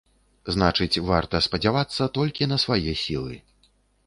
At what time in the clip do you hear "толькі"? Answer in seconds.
2.17-2.49